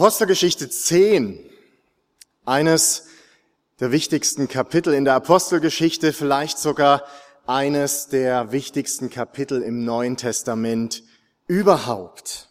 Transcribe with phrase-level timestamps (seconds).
[0.00, 1.38] Apostelgeschichte 10,
[2.46, 3.04] eines
[3.80, 7.04] der wichtigsten Kapitel in der Apostelgeschichte, vielleicht sogar
[7.46, 11.02] eines der wichtigsten Kapitel im Neuen Testament
[11.48, 12.48] überhaupt.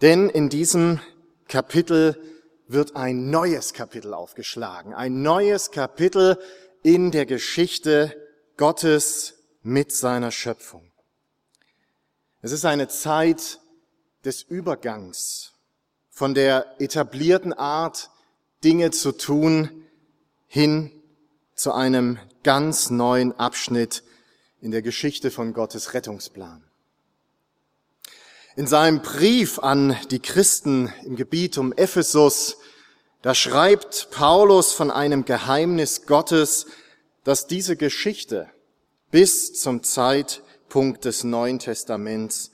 [0.00, 1.00] Denn in diesem
[1.48, 2.18] Kapitel
[2.66, 6.38] wird ein neues Kapitel aufgeschlagen, ein neues Kapitel
[6.82, 8.16] in der Geschichte
[8.56, 10.92] Gottes mit seiner Schöpfung.
[12.40, 13.60] Es ist eine Zeit
[14.24, 15.52] des Übergangs
[16.12, 18.10] von der etablierten Art,
[18.62, 19.86] Dinge zu tun,
[20.46, 20.92] hin
[21.56, 24.04] zu einem ganz neuen Abschnitt
[24.60, 26.62] in der Geschichte von Gottes Rettungsplan.
[28.54, 32.58] In seinem Brief an die Christen im Gebiet um Ephesus,
[33.22, 36.66] da schreibt Paulus von einem Geheimnis Gottes,
[37.24, 38.50] dass diese Geschichte
[39.10, 42.50] bis zum Zeitpunkt des Neuen Testaments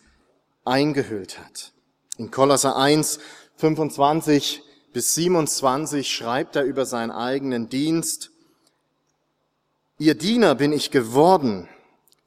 [0.65, 1.73] eingehüllt hat.
[2.19, 3.19] In Kolosser 1
[3.59, 8.31] 25 bis 27 schreibt er über seinen eigenen Dienst,
[10.01, 11.69] Ihr Diener bin ich geworden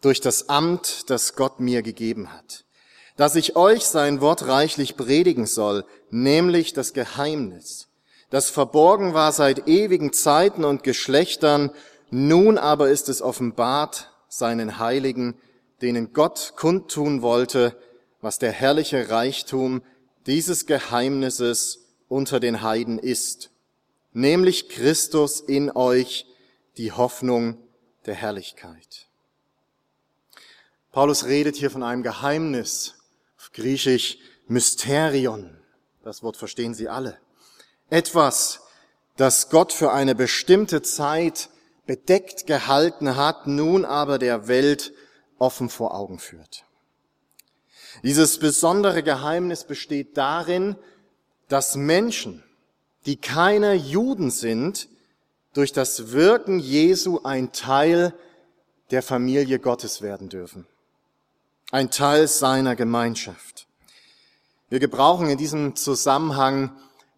[0.02, 2.66] durch das Amt, das Gott mir gegeben hat,
[3.16, 7.88] dass ich euch sein Wort reichlich predigen soll, nämlich das Geheimnis,
[8.30, 11.72] das verborgen war seit ewigen Zeiten und Geschlechtern,
[12.10, 15.36] nun aber ist es offenbart seinen Heiligen,
[15.82, 17.78] denen Gott kundtun wollte,
[18.20, 19.82] was der herrliche Reichtum
[20.28, 23.52] dieses Geheimnisses unter den Heiden ist,
[24.14, 26.26] nämlich Christus in euch,
[26.78, 27.58] die Hoffnung
[28.06, 29.08] der Herrlichkeit.
[30.92, 32.96] Paulus redet hier von einem Geheimnis,
[33.38, 34.18] auf Griechisch
[34.48, 35.58] Mysterion.
[36.04, 37.18] Das Wort verstehen Sie alle.
[37.90, 38.62] Etwas,
[39.16, 41.50] das Gott für eine bestimmte Zeit
[41.86, 44.94] bedeckt gehalten hat, nun aber der Welt
[45.40, 46.66] offen vor Augen führt.
[48.04, 50.76] Dieses besondere Geheimnis besteht darin,
[51.48, 52.44] dass Menschen,
[53.06, 54.88] die keine Juden sind,
[55.54, 58.14] durch das Wirken Jesu ein Teil
[58.92, 60.66] der Familie Gottes werden dürfen.
[61.72, 63.68] Ein Teil seiner Gemeinschaft.
[64.70, 66.72] Wir gebrauchen in diesem Zusammenhang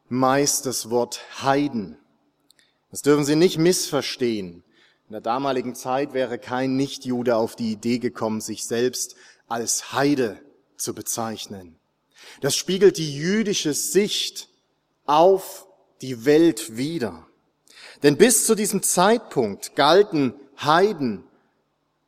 [0.10, 1.98] meist das Wort Heiden.
[2.92, 4.64] Das dürfen Sie nicht missverstehen.
[5.08, 9.16] In der damaligen Zeit wäre kein Nichtjude auf die Idee gekommen, sich selbst
[9.48, 10.40] als Heide
[10.78, 11.78] zu bezeichnen.
[12.42, 14.50] Das spiegelt die jüdische Sicht
[15.06, 15.68] auf
[16.02, 17.28] die Welt wider.
[18.02, 21.24] Denn bis zu diesem Zeitpunkt galten Heiden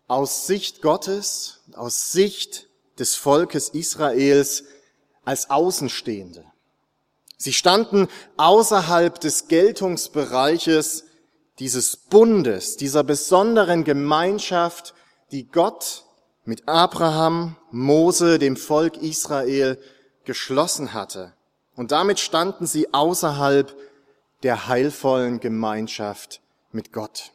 [0.08, 2.68] aus Sicht Gottes, aus Sicht
[3.00, 4.64] des Volkes Israels
[5.24, 6.46] als Außenstehende.
[7.38, 11.06] Sie standen außerhalb des Geltungsbereiches
[11.60, 14.94] dieses Bundes, dieser besonderen Gemeinschaft,
[15.32, 16.05] die Gott
[16.46, 19.80] mit Abraham, Mose, dem Volk Israel
[20.24, 21.34] geschlossen hatte.
[21.76, 23.76] Und damit standen sie außerhalb
[24.44, 26.42] der heilvollen Gemeinschaft
[26.72, 27.32] mit Gott.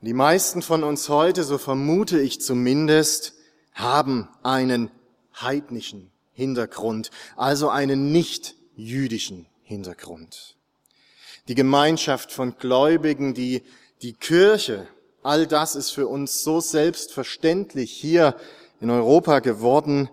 [0.00, 3.34] Die meisten von uns heute, so vermute ich zumindest,
[3.72, 4.90] haben einen
[5.40, 10.56] heidnischen Hintergrund, also einen nicht jüdischen Hintergrund.
[11.48, 13.62] Die Gemeinschaft von Gläubigen, die
[14.02, 14.88] die Kirche,
[15.22, 18.36] All das ist für uns so selbstverständlich hier
[18.80, 20.10] in Europa geworden,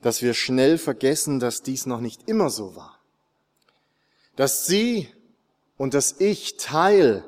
[0.00, 2.98] dass wir schnell vergessen, dass dies noch nicht immer so war.
[4.36, 5.08] Dass Sie
[5.76, 7.24] und dass ich Teil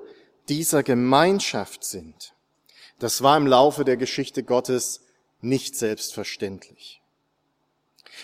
[0.48, 2.34] dieser Gemeinschaft sind,
[2.98, 5.00] das war im Laufe der Geschichte Gottes
[5.40, 7.00] nicht selbstverständlich.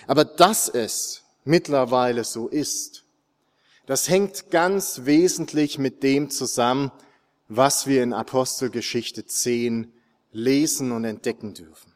[0.07, 3.05] Aber dass es mittlerweile so ist,
[3.87, 6.91] das hängt ganz wesentlich mit dem zusammen,
[7.49, 9.93] was wir in Apostelgeschichte 10
[10.33, 11.93] lesen und entdecken dürfen.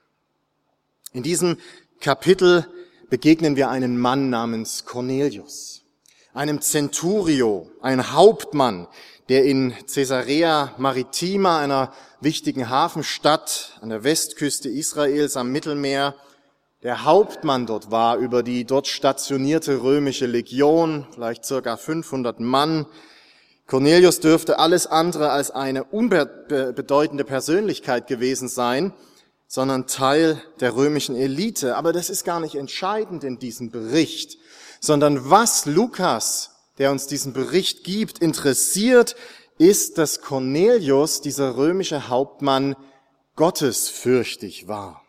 [1.12, 1.56] In diesem
[2.00, 2.66] Kapitel
[3.10, 5.82] begegnen wir einem Mann namens Cornelius,
[6.34, 8.86] einem Centurio, ein Hauptmann,
[9.28, 16.14] der in Caesarea Maritima, einer wichtigen Hafenstadt an der Westküste Israels am Mittelmeer,
[16.82, 22.86] der Hauptmann dort war über die dort stationierte römische Legion, vielleicht circa 500 Mann,
[23.68, 28.94] Cornelius dürfte alles andere als eine unbedeutende Persönlichkeit gewesen sein,
[29.46, 31.76] sondern Teil der römischen Elite.
[31.76, 34.38] Aber das ist gar nicht entscheidend in diesem Bericht,
[34.80, 39.16] sondern was Lukas, der uns diesen Bericht gibt, interessiert,
[39.58, 42.74] ist, dass Cornelius, dieser römische Hauptmann,
[43.36, 45.02] gottesfürchtig war.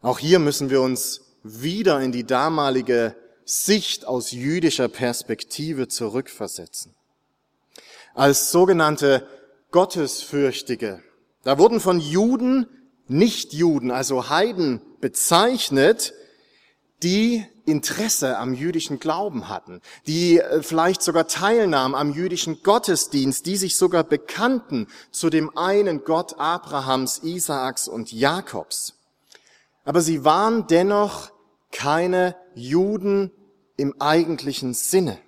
[0.00, 3.14] Auch hier müssen wir uns wieder in die damalige
[3.44, 6.96] Sicht aus jüdischer Perspektive zurückversetzen.
[8.14, 9.26] Als sogenannte
[9.70, 11.02] Gottesfürchtige,
[11.44, 12.66] da wurden von Juden
[13.08, 16.14] Nichtjuden, also Heiden bezeichnet,
[17.02, 23.56] die Interesse am jüdischen Glauben hatten, die äh, vielleicht sogar teilnahmen am jüdischen Gottesdienst, die
[23.56, 28.94] sich sogar bekannten zu dem einen Gott Abrahams, Isaaks und Jakobs.
[29.84, 31.30] Aber sie waren dennoch
[31.70, 33.30] keine Juden
[33.76, 35.18] im eigentlichen Sinne.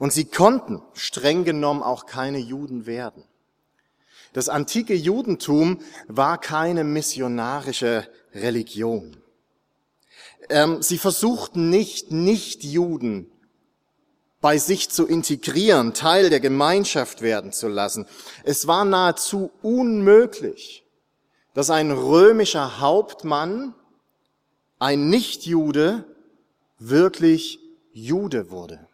[0.00, 3.22] Und sie konnten streng genommen auch keine Juden werden.
[4.32, 9.18] Das antike Judentum war keine missionarische Religion.
[10.48, 13.30] Ähm, sie versuchten nicht, Nicht-Juden
[14.40, 18.06] bei sich zu integrieren, Teil der Gemeinschaft werden zu lassen.
[18.42, 20.82] Es war nahezu unmöglich,
[21.52, 23.74] dass ein römischer Hauptmann,
[24.78, 26.06] ein Nichtjude,
[26.78, 27.58] wirklich
[27.92, 28.88] Jude wurde.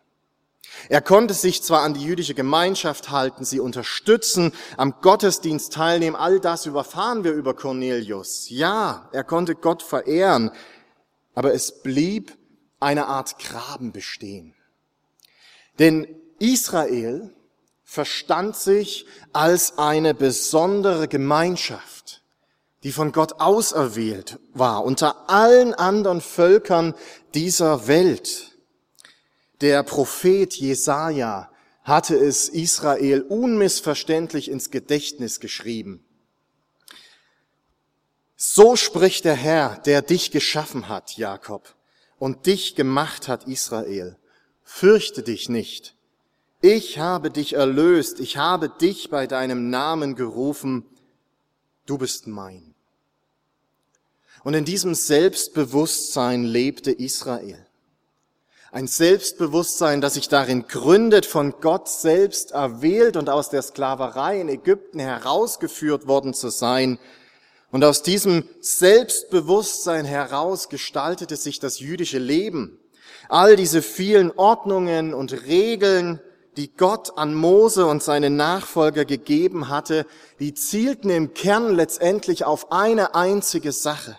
[0.89, 6.41] Er konnte sich zwar an die jüdische Gemeinschaft halten, sie unterstützen, am Gottesdienst teilnehmen, all
[6.41, 8.49] das überfahren wir über Cornelius.
[8.49, 10.51] Ja, er konnte Gott verehren,
[11.35, 12.37] aber es blieb
[12.81, 14.55] eine Art Graben bestehen.
[15.79, 16.07] Denn
[16.39, 17.33] Israel
[17.85, 22.23] verstand sich als eine besondere Gemeinschaft,
[22.83, 26.95] die von Gott auserwählt war, unter allen anderen Völkern
[27.35, 28.56] dieser Welt.
[29.61, 31.51] Der Prophet Jesaja
[31.83, 36.05] hatte es Israel unmissverständlich ins Gedächtnis geschrieben.
[38.37, 41.75] So spricht der Herr, der dich geschaffen hat, Jakob,
[42.19, 44.19] und dich gemacht hat, Israel.
[44.63, 45.95] Fürchte dich nicht.
[46.61, 50.85] Ich habe dich erlöst, ich habe dich bei deinem Namen gerufen,
[51.87, 52.75] du bist mein.
[54.43, 57.66] Und in diesem Selbstbewusstsein lebte Israel.
[58.77, 64.51] Ein Selbstbewusstsein, das sich darin gründet, von Gott selbst erwählt und aus der Sklaverei in
[64.51, 66.99] Ägypten herausgeführt worden zu sein.
[67.71, 72.79] Und aus diesem Selbstbewusstsein heraus gestaltete sich das jüdische Leben.
[73.31, 76.21] All diese vielen Ordnungen und Regeln,
[76.59, 80.05] die Gott an Mose und seine Nachfolger gegeben hatte,
[80.39, 84.19] die zielten im Kern letztendlich auf eine einzige Sache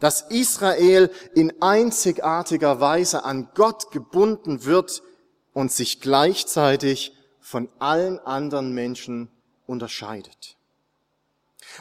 [0.00, 5.02] dass Israel in einzigartiger Weise an Gott gebunden wird
[5.52, 9.28] und sich gleichzeitig von allen anderen Menschen
[9.66, 10.56] unterscheidet.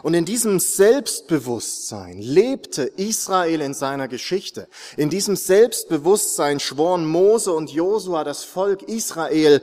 [0.03, 4.67] Und in diesem Selbstbewusstsein lebte Israel in seiner Geschichte.
[4.97, 9.61] In diesem Selbstbewusstsein schworen Mose und Josua das Volk Israel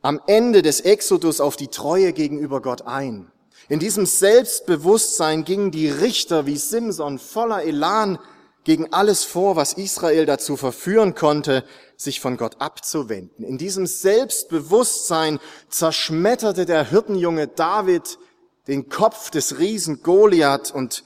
[0.00, 3.30] am Ende des Exodus auf die Treue gegenüber Gott ein.
[3.68, 8.18] In diesem Selbstbewusstsein gingen die Richter wie Simson voller Elan
[8.64, 11.64] gegen alles vor, was Israel dazu verführen konnte,
[11.96, 13.44] sich von Gott abzuwenden.
[13.44, 15.38] In diesem Selbstbewusstsein
[15.68, 18.18] zerschmetterte der Hirtenjunge David
[18.66, 21.04] den Kopf des Riesen Goliath und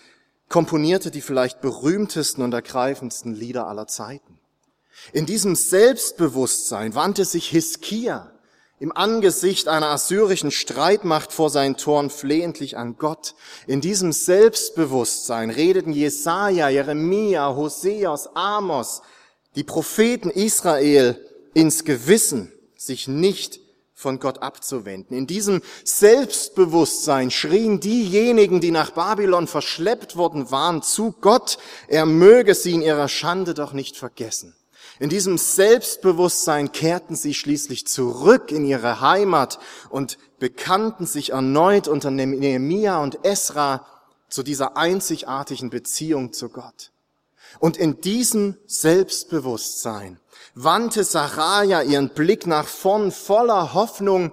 [0.48, 4.38] komponierte die vielleicht berühmtesten und ergreifendsten Lieder aller Zeiten.
[5.12, 8.31] In diesem Selbstbewusstsein wandte sich Hiskia
[8.82, 13.36] im Angesicht einer assyrischen Streitmacht vor seinen Toren flehentlich an Gott.
[13.68, 19.02] In diesem Selbstbewusstsein redeten Jesaja, Jeremia, Hoseas, Amos,
[19.54, 21.16] die Propheten Israel
[21.54, 23.60] ins Gewissen, sich nicht
[23.94, 25.16] von Gott abzuwenden.
[25.16, 32.56] In diesem Selbstbewusstsein schrien diejenigen, die nach Babylon verschleppt worden waren, zu Gott, er möge
[32.56, 34.56] sie in ihrer Schande doch nicht vergessen.
[35.02, 39.58] In diesem Selbstbewusstsein kehrten sie schließlich zurück in ihre Heimat
[39.90, 43.84] und bekannten sich erneut unter Nehemia und Esra
[44.28, 46.92] zu dieser einzigartigen Beziehung zu Gott.
[47.58, 50.20] Und in diesem Selbstbewusstsein
[50.54, 54.30] wandte Saraja ihren Blick nach vorn voller Hoffnung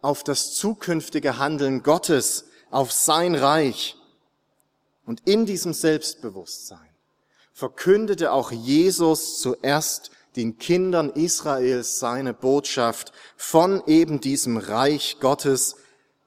[0.00, 3.98] auf das zukünftige Handeln Gottes, auf sein Reich.
[5.04, 6.87] Und in diesem Selbstbewusstsein
[7.58, 15.74] verkündete auch Jesus zuerst den Kindern Israels seine Botschaft von eben diesem Reich Gottes,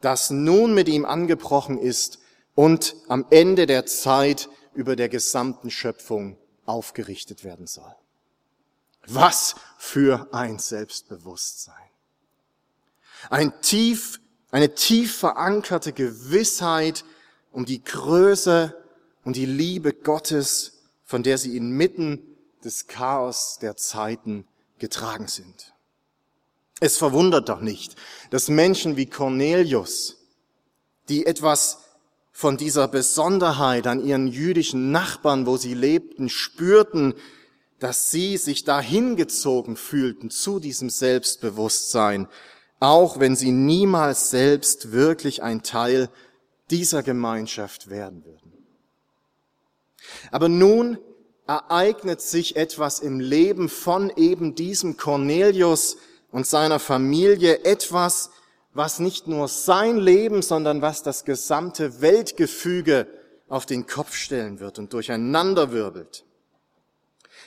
[0.01, 2.19] das nun mit ihm angebrochen ist
[2.53, 7.95] und am Ende der Zeit über der gesamten Schöpfung aufgerichtet werden soll.
[9.07, 11.75] Was für ein Selbstbewusstsein.
[13.29, 14.19] Ein tief,
[14.51, 17.05] eine tief verankerte Gewissheit
[17.53, 18.75] um die Größe
[19.23, 20.70] und die Liebe Gottes,
[21.11, 22.21] von der sie inmitten
[22.63, 24.47] des Chaos der Zeiten
[24.79, 25.73] getragen sind.
[26.79, 27.97] Es verwundert doch nicht,
[28.29, 30.17] dass Menschen wie Cornelius,
[31.09, 31.79] die etwas
[32.31, 37.13] von dieser Besonderheit an ihren jüdischen Nachbarn, wo sie lebten, spürten,
[37.79, 42.29] dass sie sich dahingezogen fühlten zu diesem Selbstbewusstsein,
[42.79, 46.09] auch wenn sie niemals selbst wirklich ein Teil
[46.69, 48.40] dieser Gemeinschaft werden würden.
[50.31, 50.97] Aber nun
[51.47, 55.97] ereignet sich etwas im Leben von eben diesem Cornelius
[56.31, 58.29] und seiner Familie, etwas,
[58.73, 63.07] was nicht nur sein Leben, sondern was das gesamte Weltgefüge
[63.49, 66.23] auf den Kopf stellen wird und durcheinanderwirbelt.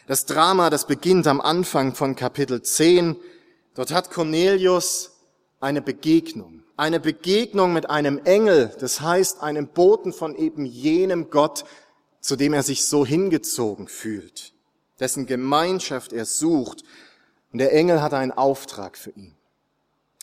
[0.07, 3.17] Das Drama, das beginnt am Anfang von Kapitel 10.
[3.75, 5.13] Dort hat Cornelius
[5.61, 6.63] eine Begegnung.
[6.77, 11.65] Eine Begegnung mit einem Engel, das heißt einem Boten von eben jenem Gott,
[12.25, 14.55] zu dem er sich so hingezogen fühlt,
[14.99, 16.83] dessen Gemeinschaft er sucht.
[17.53, 19.35] Und der Engel hat einen Auftrag für ihn.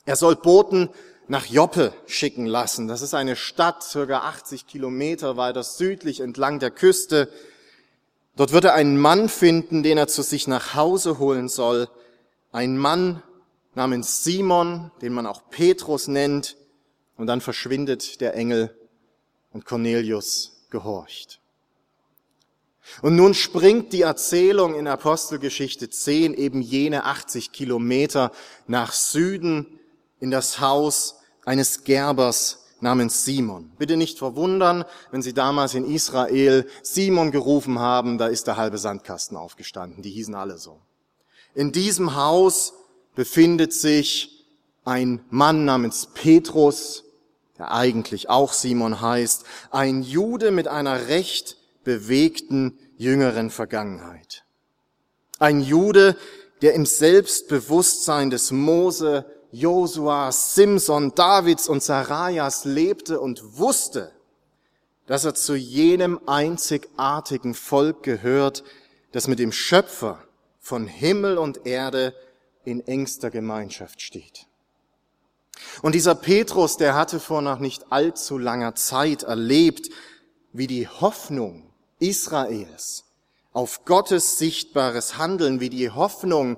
[0.07, 0.89] Er soll Boten
[1.27, 2.87] nach Joppe schicken lassen.
[2.87, 7.31] Das ist eine Stadt, circa 80 Kilometer weiter südlich entlang der Küste.
[8.35, 11.87] Dort wird er einen Mann finden, den er zu sich nach Hause holen soll.
[12.51, 13.21] Ein Mann
[13.75, 16.57] namens Simon, den man auch Petrus nennt.
[17.15, 18.75] Und dann verschwindet der Engel
[19.51, 21.40] und Cornelius gehorcht.
[23.01, 28.31] Und nun springt die Erzählung in Apostelgeschichte 10 eben jene 80 Kilometer
[28.67, 29.79] nach Süden
[30.19, 33.71] in das Haus eines Gerbers namens Simon.
[33.77, 38.77] Bitte nicht verwundern, wenn Sie damals in Israel Simon gerufen haben, da ist der halbe
[38.77, 40.01] Sandkasten aufgestanden.
[40.01, 40.79] Die hießen alle so.
[41.53, 42.73] In diesem Haus
[43.15, 44.45] befindet sich
[44.83, 47.03] ein Mann namens Petrus,
[47.57, 54.43] der eigentlich auch Simon heißt, ein Jude mit einer recht bewegten jüngeren Vergangenheit.
[55.39, 56.15] Ein Jude,
[56.61, 64.11] der im Selbstbewusstsein des Mose Josua, Simson, Davids und Sarajas lebte und wusste,
[65.07, 68.63] dass er zu jenem einzigartigen Volk gehört,
[69.11, 70.23] das mit dem Schöpfer
[70.59, 72.15] von Himmel und Erde
[72.63, 74.45] in engster Gemeinschaft steht.
[75.81, 79.89] Und dieser Petrus, der hatte vor noch nicht allzu langer Zeit erlebt,
[80.53, 81.70] wie die Hoffnung
[82.01, 83.05] Israels
[83.53, 86.57] auf Gottes sichtbares Handeln, wie die Hoffnung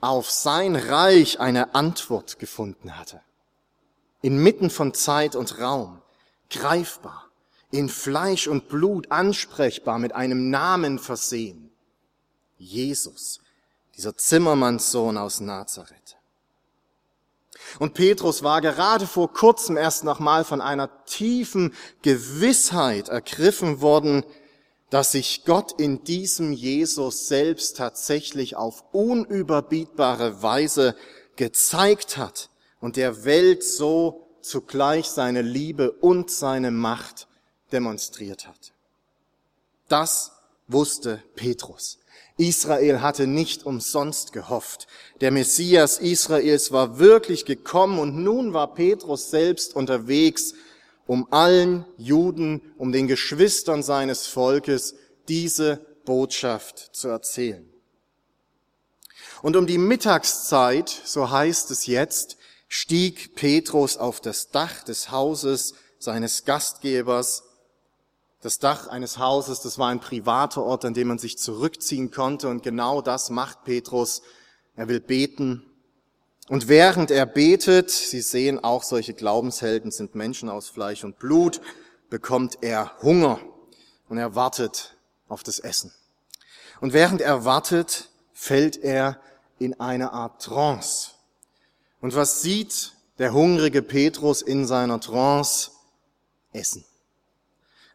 [0.00, 3.20] auf sein Reich eine Antwort gefunden hatte.
[4.22, 6.02] Inmitten von Zeit und Raum,
[6.50, 7.30] greifbar,
[7.70, 11.70] in Fleisch und Blut ansprechbar, mit einem Namen versehen.
[12.58, 13.40] Jesus,
[13.96, 16.16] dieser Zimmermannssohn aus Nazareth.
[17.78, 24.24] Und Petrus war gerade vor kurzem erst nochmal von einer tiefen Gewissheit ergriffen worden,
[24.96, 30.96] dass sich Gott in diesem Jesus selbst tatsächlich auf unüberbietbare Weise
[31.36, 32.48] gezeigt hat
[32.80, 37.28] und der Welt so zugleich seine Liebe und seine Macht
[37.72, 38.72] demonstriert hat.
[39.86, 40.32] Das
[40.66, 41.98] wusste Petrus.
[42.38, 44.86] Israel hatte nicht umsonst gehofft.
[45.20, 50.54] Der Messias Israels war wirklich gekommen und nun war Petrus selbst unterwegs,
[51.06, 54.94] um allen Juden, um den Geschwistern seines Volkes
[55.28, 57.68] diese Botschaft zu erzählen.
[59.42, 62.36] Und um die Mittagszeit, so heißt es jetzt,
[62.68, 67.44] stieg Petrus auf das Dach des Hauses seines Gastgebers.
[68.40, 72.48] Das Dach eines Hauses, das war ein privater Ort, an dem man sich zurückziehen konnte.
[72.48, 74.22] Und genau das macht Petrus.
[74.74, 75.64] Er will beten
[76.48, 81.60] und während er betet, Sie sehen auch solche Glaubenshelden sind Menschen aus Fleisch und Blut,
[82.08, 83.40] bekommt er Hunger
[84.08, 84.96] und er wartet
[85.28, 85.92] auf das Essen.
[86.80, 89.20] Und während er wartet, fällt er
[89.58, 91.12] in eine Art Trance.
[92.00, 95.70] Und was sieht der hungrige Petrus in seiner Trance?
[96.52, 96.84] Essen.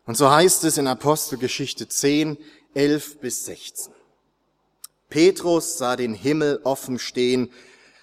[0.05, 2.37] Und so heißt es in Apostelgeschichte 10,
[2.73, 3.93] 11 bis 16.
[5.09, 7.51] Petrus sah den Himmel offen stehen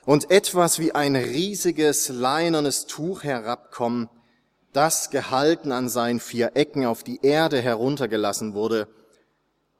[0.08, 4.08] und etwas wie ein riesiges leinernes Tuch herabkommen,
[4.72, 8.88] das gehalten an seinen vier Ecken auf die Erde heruntergelassen wurde.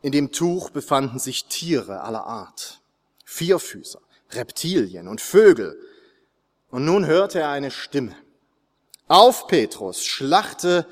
[0.02, 2.82] In dem Tuch befanden sich Tiere aller Art,
[3.24, 5.80] Vierfüßer, Reptilien und Vögel.
[6.70, 8.14] Und nun hörte er eine Stimme.
[9.06, 10.86] Auf Petrus, schlachte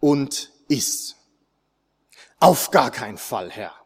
[0.00, 1.14] und iss.
[2.40, 3.79] Auf gar keinen Fall, Herr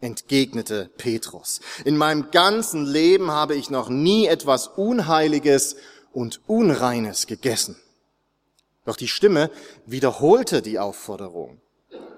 [0.00, 1.60] entgegnete Petrus.
[1.84, 5.76] In meinem ganzen Leben habe ich noch nie etwas Unheiliges
[6.12, 7.76] und Unreines gegessen.
[8.84, 9.50] Doch die Stimme
[9.86, 11.60] wiederholte die Aufforderung.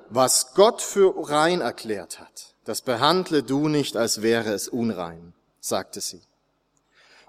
[0.09, 6.01] Was Gott für rein erklärt hat, das behandle du nicht, als wäre es unrein, sagte
[6.01, 6.23] sie.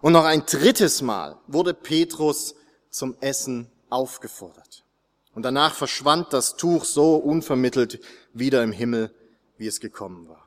[0.02, 2.56] Und noch ein drittes Mal wurde Petrus
[2.90, 4.84] zum Essen aufgefordert.
[5.34, 8.00] Und danach verschwand das Tuch so unvermittelt
[8.34, 9.14] wieder im Himmel,
[9.58, 10.43] wie es gekommen war.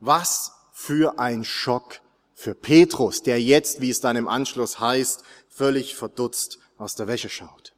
[0.00, 2.00] Was für ein Schock
[2.34, 7.28] für Petrus, der jetzt, wie es dann im Anschluss heißt, völlig verdutzt aus der Wäsche
[7.28, 7.74] schaut.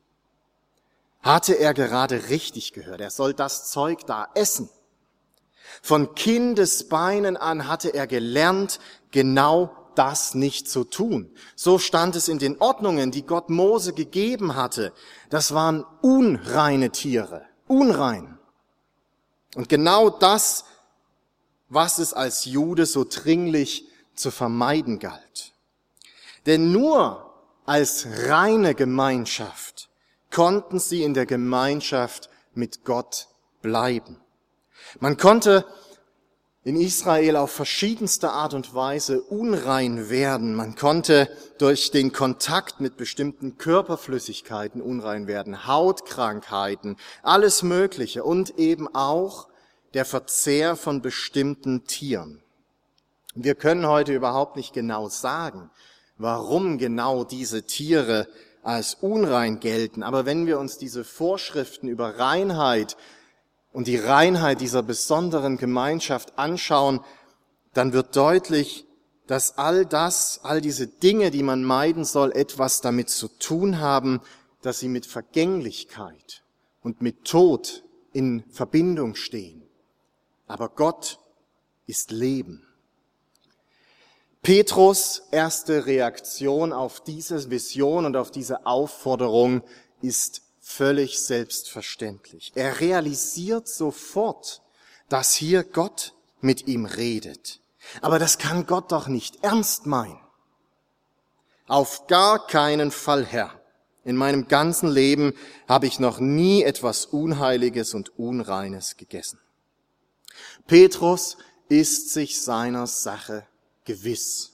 [1.20, 3.00] Hatte er gerade richtig gehört?
[3.00, 4.68] Er soll das Zeug da essen.
[5.80, 8.78] Von Kindesbeinen an hatte er gelernt,
[9.10, 11.30] genau das nicht zu tun.
[11.54, 14.92] So stand es in den Ordnungen, die Gott Mose gegeben hatte.
[15.30, 18.38] Das waren unreine Tiere, unrein.
[19.54, 20.64] Und genau das,
[21.72, 25.52] was es als Jude so dringlich zu vermeiden galt.
[26.46, 27.32] Denn nur
[27.64, 29.88] als reine Gemeinschaft
[30.30, 33.28] konnten sie in der Gemeinschaft mit Gott
[33.62, 34.20] bleiben.
[35.00, 35.64] Man konnte
[36.64, 40.54] in Israel auf verschiedenste Art und Weise unrein werden.
[40.54, 48.94] Man konnte durch den Kontakt mit bestimmten Körperflüssigkeiten unrein werden, Hautkrankheiten, alles Mögliche und eben
[48.94, 49.48] auch
[49.94, 52.42] der Verzehr von bestimmten Tieren.
[53.34, 55.70] Wir können heute überhaupt nicht genau sagen,
[56.18, 58.28] warum genau diese Tiere
[58.62, 60.02] als unrein gelten.
[60.02, 62.96] Aber wenn wir uns diese Vorschriften über Reinheit
[63.72, 67.00] und die Reinheit dieser besonderen Gemeinschaft anschauen,
[67.74, 68.86] dann wird deutlich,
[69.26, 74.20] dass all das, all diese Dinge, die man meiden soll, etwas damit zu tun haben,
[74.60, 76.42] dass sie mit Vergänglichkeit
[76.82, 77.82] und mit Tod
[78.12, 79.61] in Verbindung stehen.
[80.52, 81.18] Aber Gott
[81.86, 82.62] ist Leben.
[84.42, 89.62] Petrus erste Reaktion auf diese Vision und auf diese Aufforderung
[90.02, 92.52] ist völlig selbstverständlich.
[92.54, 94.60] Er realisiert sofort,
[95.08, 97.60] dass hier Gott mit ihm redet.
[98.02, 100.20] Aber das kann Gott doch nicht ernst meinen.
[101.66, 103.58] Auf gar keinen Fall, Herr.
[104.04, 105.32] In meinem ganzen Leben
[105.66, 109.38] habe ich noch nie etwas Unheiliges und Unreines gegessen.
[110.66, 111.36] Petrus
[111.68, 113.46] ist sich seiner Sache
[113.84, 114.52] gewiss.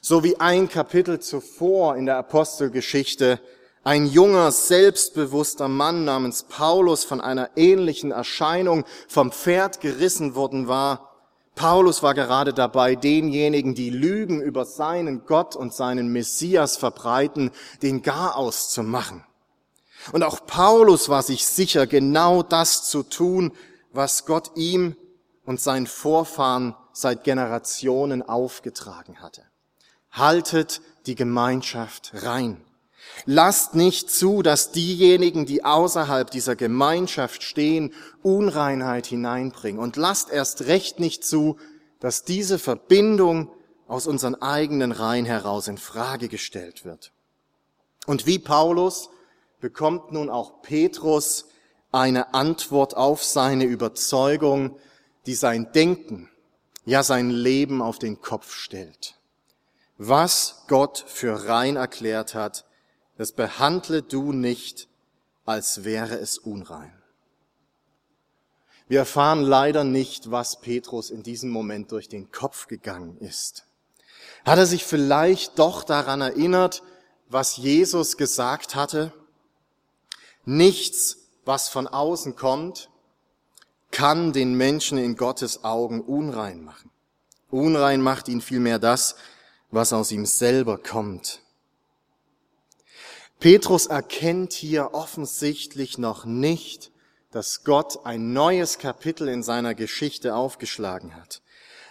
[0.00, 3.40] So wie ein Kapitel zuvor in der Apostelgeschichte
[3.84, 11.14] ein junger, selbstbewusster Mann namens Paulus von einer ähnlichen Erscheinung vom Pferd gerissen worden war.
[11.54, 17.50] Paulus war gerade dabei, denjenigen, die Lügen über seinen Gott und seinen Messias verbreiten,
[17.82, 19.24] den Garaus zu machen.
[20.12, 23.52] Und auch Paulus war sich sicher, genau das zu tun,
[23.98, 24.96] was Gott ihm
[25.44, 29.42] und seinen Vorfahren seit Generationen aufgetragen hatte.
[30.12, 32.64] Haltet die Gemeinschaft rein.
[33.26, 39.80] Lasst nicht zu, dass diejenigen, die außerhalb dieser Gemeinschaft stehen, Unreinheit hineinbringen.
[39.80, 41.56] Und lasst erst recht nicht zu,
[41.98, 43.50] dass diese Verbindung
[43.88, 47.12] aus unseren eigenen Reihen heraus in Frage gestellt wird.
[48.06, 49.10] Und wie Paulus
[49.58, 51.46] bekommt nun auch Petrus
[51.92, 54.78] eine Antwort auf seine Überzeugung,
[55.26, 56.30] die sein Denken,
[56.84, 59.16] ja sein Leben auf den Kopf stellt.
[59.96, 62.64] Was Gott für rein erklärt hat,
[63.16, 64.88] das behandle du nicht,
[65.44, 66.92] als wäre es unrein.
[68.86, 73.66] Wir erfahren leider nicht, was Petrus in diesem Moment durch den Kopf gegangen ist.
[74.44, 76.82] Hat er sich vielleicht doch daran erinnert,
[77.28, 79.12] was Jesus gesagt hatte?
[80.46, 82.90] Nichts, was von außen kommt,
[83.90, 86.90] kann den Menschen in Gottes Augen unrein machen.
[87.50, 89.16] Unrein macht ihn vielmehr das,
[89.70, 91.40] was aus ihm selber kommt.
[93.40, 96.90] Petrus erkennt hier offensichtlich noch nicht,
[97.30, 101.40] dass Gott ein neues Kapitel in seiner Geschichte aufgeschlagen hat.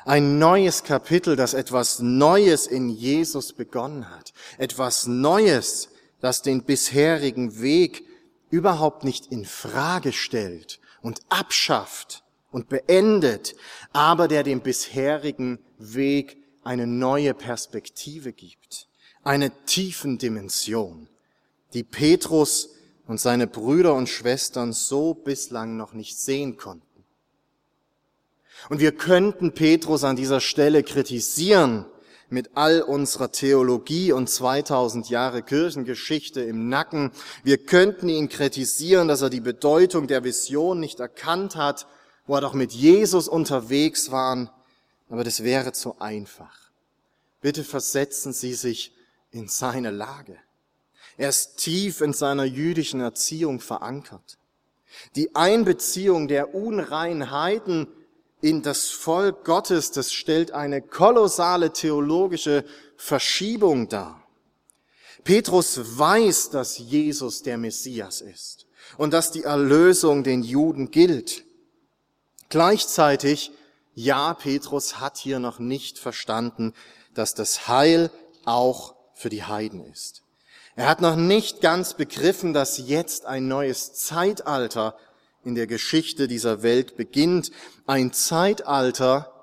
[0.05, 4.33] Ein neues Kapitel, das etwas Neues in Jesus begonnen hat.
[4.59, 5.89] Etwas Neues,
[6.21, 8.06] das den bisherigen Weg
[8.49, 13.55] überhaupt nicht in Frage stellt und abschafft und beendet,
[13.93, 18.87] aber der dem bisherigen Weg eine neue Perspektive gibt,
[19.23, 21.09] eine tiefen Dimension
[21.73, 22.69] die Petrus
[23.07, 26.83] und seine Brüder und Schwestern so bislang noch nicht sehen konnten.
[28.69, 31.85] Und wir könnten Petrus an dieser Stelle kritisieren
[32.29, 37.11] mit all unserer Theologie und 2000 Jahre Kirchengeschichte im Nacken.
[37.43, 41.87] Wir könnten ihn kritisieren, dass er die Bedeutung der Vision nicht erkannt hat,
[42.25, 44.49] wo er doch mit Jesus unterwegs waren.
[45.09, 46.71] Aber das wäre zu einfach.
[47.41, 48.93] Bitte versetzen Sie sich
[49.31, 50.37] in seine Lage.
[51.17, 54.37] Er ist tief in seiner jüdischen Erziehung verankert.
[55.15, 57.87] Die Einbeziehung der unreinen Heiden
[58.41, 62.63] in das Volk Gottes, das stellt eine kolossale theologische
[62.95, 64.23] Verschiebung dar.
[65.23, 71.43] Petrus weiß, dass Jesus der Messias ist und dass die Erlösung den Juden gilt.
[72.49, 73.51] Gleichzeitig,
[73.93, 76.73] ja, Petrus hat hier noch nicht verstanden,
[77.13, 78.11] dass das Heil
[78.45, 80.21] auch für die Heiden ist.
[80.75, 84.95] Er hat noch nicht ganz begriffen, dass jetzt ein neues Zeitalter
[85.47, 87.51] in der Geschichte dieser Welt beginnt.
[87.85, 89.33] Ein Zeitalter,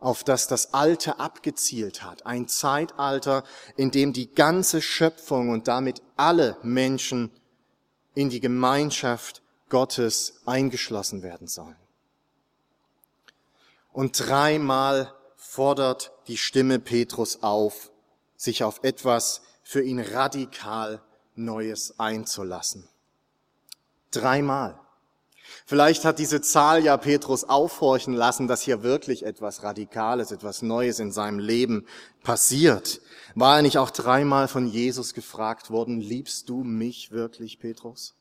[0.00, 2.26] auf das das Alte abgezielt hat.
[2.26, 3.44] Ein Zeitalter,
[3.76, 7.30] in dem die ganze Schöpfung und damit alle Menschen
[8.14, 11.76] in die Gemeinschaft Gottes eingeschlossen werden sollen.
[13.92, 17.92] Und dreimal fordert die Stimme Petrus auf,
[18.36, 21.00] sich auf etwas für ihn radikal
[21.36, 22.88] Neues einzulassen.
[24.10, 24.81] Dreimal.
[25.64, 30.98] Vielleicht hat diese Zahl ja Petrus aufhorchen lassen, dass hier wirklich etwas Radikales, etwas Neues
[30.98, 31.86] in seinem Leben
[32.22, 33.00] passiert.
[33.34, 38.14] War er nicht auch dreimal von Jesus gefragt worden, liebst du mich wirklich, Petrus?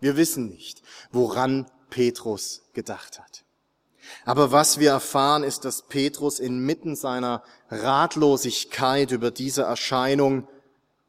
[0.00, 3.44] Wir wissen nicht, woran Petrus gedacht hat.
[4.24, 10.48] Aber was wir erfahren, ist, dass Petrus inmitten seiner Ratlosigkeit über diese Erscheinung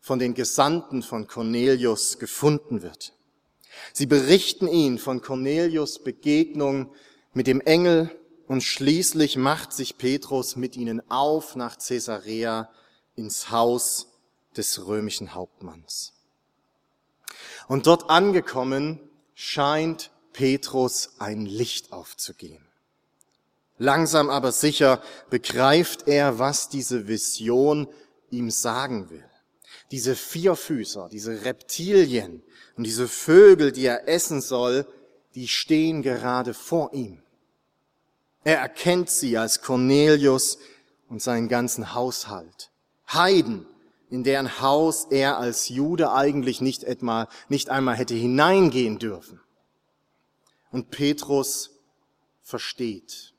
[0.02, 3.14] von den Gesandten von Cornelius gefunden wird.
[3.94, 6.94] Sie berichten ihn von Cornelius Begegnung
[7.34, 8.10] mit dem Engel
[8.48, 12.70] und schließlich macht sich Petrus mit ihnen auf nach Caesarea
[13.16, 14.08] ins Haus
[14.58, 16.14] des römischen Hauptmanns.
[17.68, 19.00] Und dort angekommen
[19.34, 22.66] scheint Petrus ein Licht aufzugehen.
[23.78, 27.88] Langsam aber sicher begreift er, was diese Vision
[28.30, 29.26] ihm sagen will.
[29.92, 32.44] Diese Vierfüßer, diese Reptilien
[32.78, 34.86] und diese Vögel, die er essen soll,
[35.36, 37.22] die stehen gerade vor ihm.
[38.44, 40.58] Er erkennt sie als Cornelius
[41.10, 42.72] und seinen ganzen Haushalt.
[43.08, 43.66] Heiden,
[44.10, 49.40] in deren Haus er als Jude eigentlich nicht, etwa, nicht einmal hätte hineingehen dürfen.
[50.72, 51.72] Und Petrus
[52.42, 53.34] versteht.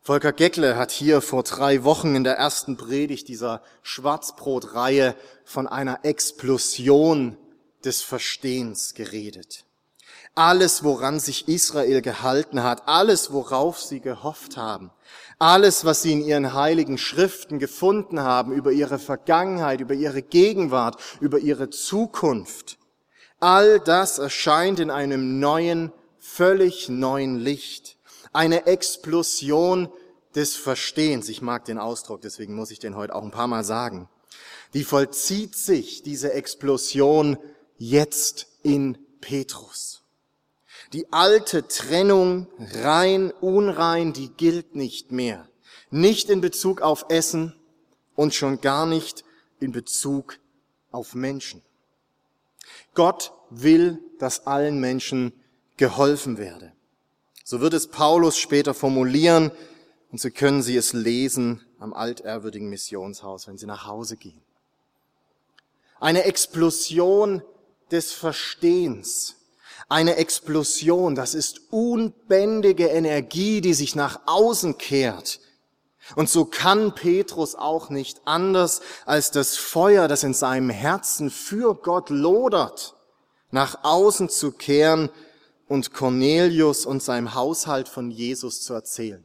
[0.00, 6.04] Volker Geckle hat hier vor drei Wochen in der ersten Predigt dieser Schwarzbrotreihe von einer
[6.04, 7.38] Explosion
[7.84, 9.64] des Verstehens geredet.
[10.34, 14.90] Alles, woran sich Israel gehalten hat, alles, worauf sie gehofft haben,
[15.38, 21.00] alles, was sie in ihren heiligen Schriften gefunden haben über ihre Vergangenheit, über ihre Gegenwart,
[21.20, 22.78] über ihre Zukunft,
[23.38, 27.96] all das erscheint in einem neuen, völlig neuen Licht
[28.32, 29.88] eine Explosion
[30.34, 31.28] des Verstehens.
[31.28, 34.08] Ich mag den Ausdruck, deswegen muss ich den heute auch ein paar Mal sagen.
[34.74, 37.38] Die vollzieht sich, diese Explosion,
[37.78, 40.02] jetzt in Petrus.
[40.92, 45.48] Die alte Trennung, rein, unrein, die gilt nicht mehr.
[45.90, 47.54] Nicht in Bezug auf Essen
[48.14, 49.24] und schon gar nicht
[49.60, 50.38] in Bezug
[50.90, 51.62] auf Menschen.
[52.94, 55.32] Gott will, dass allen Menschen
[55.76, 56.72] geholfen werde.
[57.44, 59.50] So wird es Paulus später formulieren
[60.12, 64.40] und so können Sie es lesen am altehrwürdigen Missionshaus, wenn Sie nach Hause gehen.
[66.00, 67.42] Eine Explosion
[67.94, 69.36] des Verstehens.
[69.88, 75.40] Eine Explosion, das ist unbändige Energie, die sich nach außen kehrt.
[76.16, 81.74] Und so kann Petrus auch nicht anders, als das Feuer, das in seinem Herzen für
[81.74, 82.94] Gott lodert,
[83.50, 85.08] nach außen zu kehren
[85.66, 89.24] und Cornelius und seinem Haushalt von Jesus zu erzählen.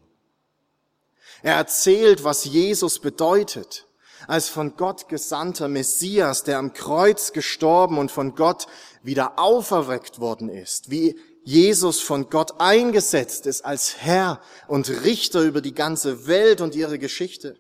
[1.41, 3.87] Er erzählt, was Jesus bedeutet,
[4.27, 8.67] als von Gott gesandter Messias, der am Kreuz gestorben und von Gott
[9.03, 15.61] wieder auferweckt worden ist, wie Jesus von Gott eingesetzt ist als Herr und Richter über
[15.61, 17.57] die ganze Welt und ihre Geschichte.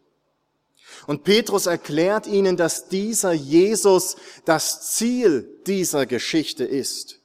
[1.07, 7.19] Und Petrus erklärt ihnen, dass dieser Jesus das Ziel dieser Geschichte ist.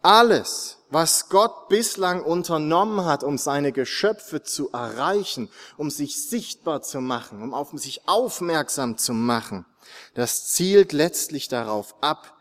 [0.00, 7.00] Alles, was Gott bislang unternommen hat, um seine Geschöpfe zu erreichen, um sich sichtbar zu
[7.00, 9.66] machen, um auf sich aufmerksam zu machen,
[10.14, 12.36] das zielt letztlich darauf ab,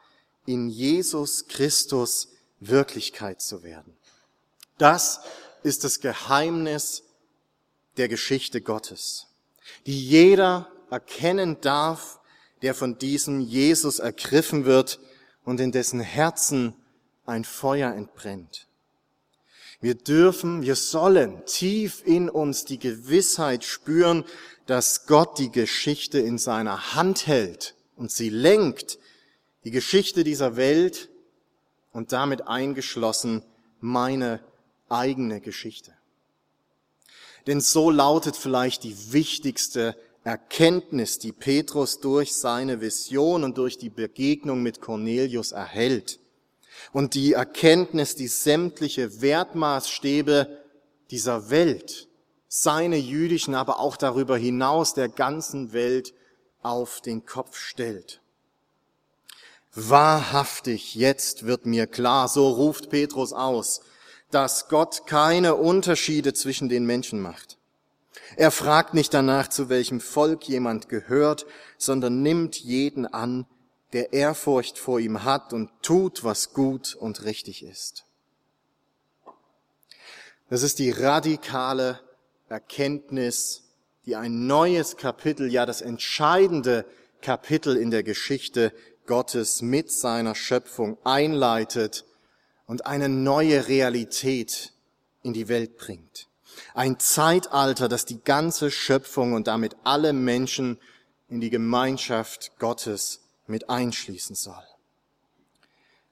[0.46, 2.30] in Jesus Christus
[2.60, 3.98] Wirklichkeit zu werden.
[4.78, 5.22] Das
[5.64, 7.04] ist das Geheimnis
[7.98, 9.28] der Geschichte Gottes,
[9.86, 12.20] die jeder erkennen darf,
[12.62, 15.00] der von diesem Jesus ergriffen wird
[15.44, 16.76] und in dessen Herzen
[17.28, 18.68] ein Feuer entbrennt.
[19.80, 24.26] Wir dürfen, wir sollen tief in uns die Gewissheit spüren,
[24.66, 28.98] dass Gott die Geschichte in seiner Hand hält und sie lenkt
[29.63, 31.10] die Geschichte dieser Welt
[31.92, 33.44] und damit eingeschlossen
[33.80, 34.40] meine
[34.90, 35.94] eigene Geschichte.
[37.46, 43.90] Denn so lautet vielleicht die wichtigste Erkenntnis, die Petrus durch seine Vision und durch die
[43.90, 46.20] Begegnung mit Cornelius erhält.
[46.94, 50.48] Und die Erkenntnis, die sämtliche Wertmaßstäbe
[51.12, 52.08] dieser Welt,
[52.48, 56.13] seine jüdischen, aber auch darüber hinaus der ganzen Welt
[56.62, 58.22] auf den Kopf stellt.
[59.74, 63.82] Wahrhaftig, jetzt wird mir klar, so ruft Petrus aus,
[64.32, 67.58] dass Gott keine Unterschiede zwischen den Menschen macht.
[68.36, 71.46] Er fragt nicht danach, zu welchem Volk jemand gehört,
[71.78, 73.46] sondern nimmt jeden an,
[73.93, 78.06] der Ehrfurcht vor ihm hat und tut, was gut und richtig ist.
[80.50, 82.00] Das ist die radikale
[82.50, 83.63] Erkenntnis,
[84.06, 86.86] die ein neues Kapitel, ja das entscheidende
[87.21, 88.71] Kapitel in der Geschichte
[89.06, 92.06] Gottes mit seiner Schöpfung einleitet
[92.65, 94.73] und eine neue Realität
[95.23, 96.28] in die Welt bringt.
[96.73, 100.80] Ein Zeitalter, das die ganze Schöpfung und damit alle Menschen
[101.28, 104.64] in die Gemeinschaft Gottes mit einschließen soll.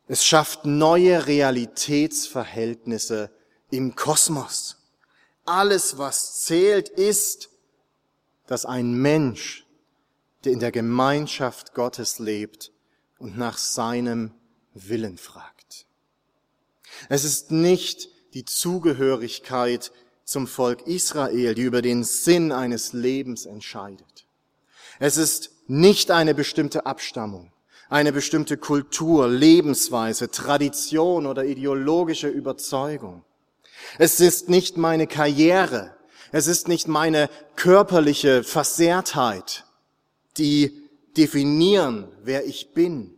[0.08, 3.32] Es schafft neue Realitätsverhältnisse
[3.71, 4.78] im Kosmos.
[5.45, 7.50] Alles, was zählt, ist,
[8.48, 9.65] dass ein Mensch,
[10.43, 12.71] der in der Gemeinschaft Gottes lebt
[13.17, 14.32] und nach seinem
[14.74, 15.86] Willen fragt.
[17.10, 19.91] Es ist nicht die Zugehörigkeit
[20.24, 24.26] zum Volk Israel, die über den Sinn eines Lebens entscheidet.
[25.00, 27.51] Es ist nicht eine bestimmte Abstammung,
[27.89, 33.23] eine bestimmte Kultur, Lebensweise, Tradition oder ideologische Überzeugung.
[33.97, 35.95] Es ist nicht meine Karriere,
[36.32, 39.65] es ist nicht meine körperliche Versehrtheit,
[40.38, 40.84] die
[41.15, 43.15] definieren, wer ich bin.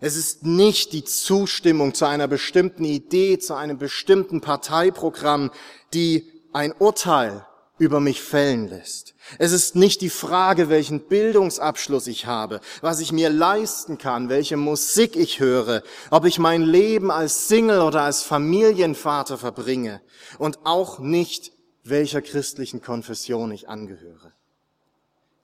[0.00, 5.50] Es ist nicht die Zustimmung zu einer bestimmten Idee, zu einem bestimmten Parteiprogramm,
[5.92, 7.46] die ein Urteil
[7.78, 9.14] über mich fällen lässt.
[9.38, 14.56] Es ist nicht die Frage, welchen Bildungsabschluss ich habe, was ich mir leisten kann, welche
[14.56, 20.00] Musik ich höre, ob ich mein Leben als Single oder als Familienvater verbringe
[20.38, 24.32] und auch nicht, welcher christlichen Konfession ich angehöre.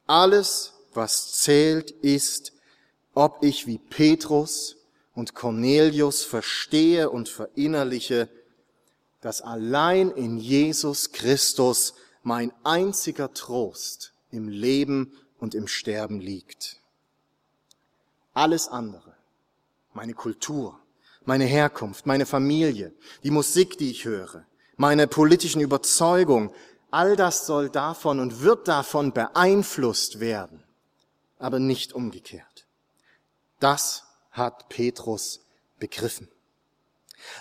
[0.07, 2.53] Alles, was zählt, ist,
[3.15, 4.77] ob ich wie Petrus
[5.15, 8.29] und Cornelius verstehe und verinnerliche,
[9.21, 16.81] dass allein in Jesus Christus mein einziger Trost im Leben und im Sterben liegt.
[18.35, 19.15] Alles andere,
[19.93, 20.79] meine Kultur,
[21.25, 24.45] meine Herkunft, meine Familie, die Musik, die ich höre,
[24.77, 26.51] meine politischen Überzeugungen,
[26.91, 30.63] all das soll davon und wird davon beeinflusst werden,
[31.39, 32.67] aber nicht umgekehrt.
[33.59, 35.41] Das hat Petrus
[35.79, 36.29] begriffen.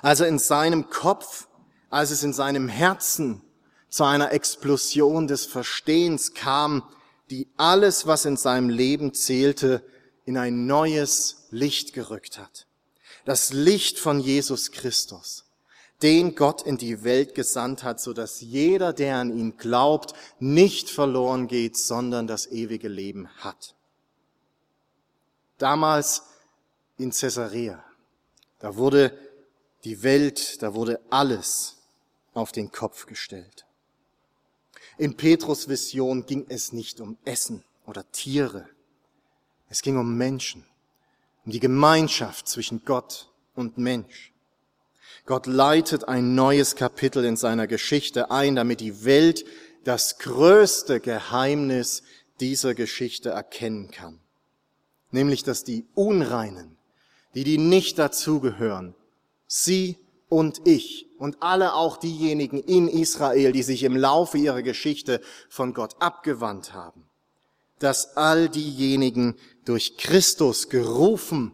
[0.02, 1.48] Also in seinem Kopf,
[1.90, 3.42] als es in seinem Herzen
[3.90, 6.84] zu einer Explosion des Verstehens kam,
[7.30, 9.84] die alles, was in seinem Leben zählte,
[10.26, 12.68] in ein neues Licht gerückt hat.
[13.26, 15.46] Das Licht von Jesus Christus,
[16.02, 20.90] den Gott in die Welt gesandt hat, so dass jeder, der an ihn glaubt, nicht
[20.90, 23.76] verloren geht, sondern das ewige Leben hat.
[25.58, 26.24] Damals
[26.98, 27.84] in Caesarea,
[28.60, 29.18] da wurde
[29.84, 31.78] die Welt, da wurde alles
[32.34, 33.66] auf den Kopf gestellt.
[35.00, 38.68] In Petrus Vision ging es nicht um Essen oder Tiere.
[39.70, 40.66] Es ging um Menschen,
[41.46, 44.34] um die Gemeinschaft zwischen Gott und Mensch.
[45.26, 49.46] Gott leitet ein neues Kapitel in seiner Geschichte ein, damit die Welt
[49.86, 52.04] das größte Geheimnis
[52.42, 54.20] dieser Geschichte erkennen kann.
[55.12, 56.78] Nämlich, dass die Unreinen,
[57.36, 58.96] die, die nicht dazugehören,
[59.48, 59.98] sie
[60.30, 65.74] und ich und alle auch diejenigen in Israel, die sich im Laufe ihrer Geschichte von
[65.74, 67.04] Gott abgewandt haben,
[67.80, 71.52] dass all diejenigen durch Christus gerufen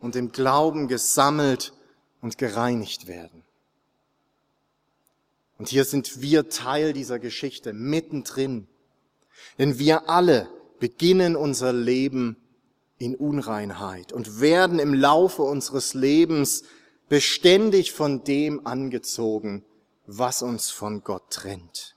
[0.00, 1.72] und im Glauben gesammelt
[2.20, 3.44] und gereinigt werden.
[5.58, 8.66] Und hier sind wir Teil dieser Geschichte mittendrin.
[9.58, 10.48] Denn wir alle
[10.80, 12.36] beginnen unser Leben
[12.98, 16.64] in Unreinheit und werden im Laufe unseres Lebens
[17.12, 19.66] beständig von dem angezogen,
[20.06, 21.94] was uns von Gott trennt.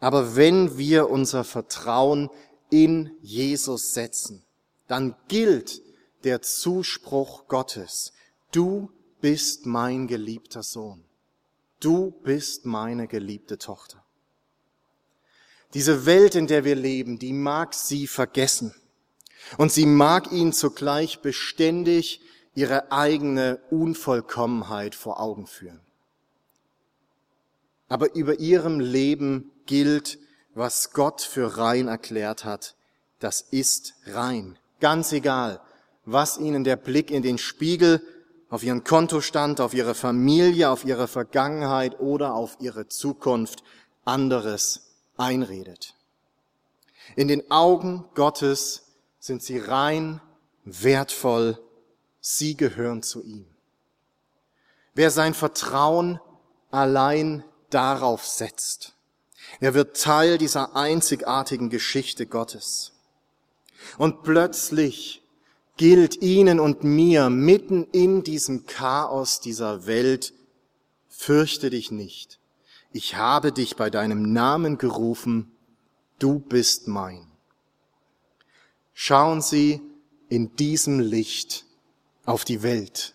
[0.00, 2.30] Aber wenn wir unser Vertrauen
[2.68, 4.44] in Jesus setzen,
[4.88, 5.80] dann gilt
[6.24, 8.12] der Zuspruch Gottes.
[8.50, 11.04] Du bist mein geliebter Sohn.
[11.78, 14.04] Du bist meine geliebte Tochter.
[15.74, 18.74] Diese Welt, in der wir leben, die mag sie vergessen.
[19.58, 22.20] Und sie mag ihnen zugleich beständig
[22.58, 25.80] ihre eigene Unvollkommenheit vor Augen führen.
[27.88, 30.18] Aber über ihrem Leben gilt,
[30.54, 32.74] was Gott für rein erklärt hat.
[33.20, 34.58] Das ist rein.
[34.80, 35.60] Ganz egal,
[36.04, 38.02] was ihnen der Blick in den Spiegel,
[38.50, 43.62] auf ihren Kontostand, auf ihre Familie, auf ihre Vergangenheit oder auf ihre Zukunft
[44.04, 45.94] anderes einredet.
[47.14, 48.82] In den Augen Gottes
[49.20, 50.20] sind sie rein,
[50.64, 51.60] wertvoll,
[52.36, 53.46] sie gehören zu ihm.
[54.94, 56.20] Wer sein Vertrauen
[56.70, 58.94] allein darauf setzt,
[59.60, 62.92] er wird Teil dieser einzigartigen Geschichte Gottes.
[63.96, 65.22] Und plötzlich
[65.78, 70.34] gilt Ihnen und mir mitten in diesem Chaos dieser Welt,
[71.08, 72.40] fürchte dich nicht.
[72.92, 75.50] Ich habe dich bei deinem Namen gerufen,
[76.18, 77.26] du bist mein.
[78.92, 79.80] Schauen Sie
[80.28, 81.64] in diesem Licht
[82.28, 83.14] auf die Welt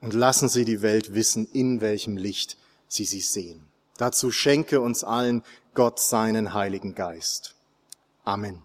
[0.00, 3.64] und lassen Sie die Welt wissen, in welchem Licht Sie sie sehen.
[3.96, 5.42] Dazu schenke uns allen
[5.74, 7.56] Gott seinen Heiligen Geist.
[8.24, 8.62] Amen.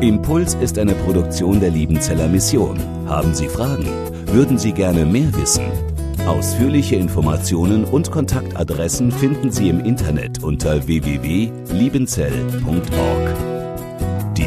[0.00, 2.78] Impuls ist eine Produktion der Liebenzeller Mission.
[3.08, 3.88] Haben Sie Fragen?
[4.28, 5.70] Würden Sie gerne mehr wissen?
[6.26, 13.53] Ausführliche Informationen und Kontaktadressen finden Sie im Internet unter www.liebenzell.org.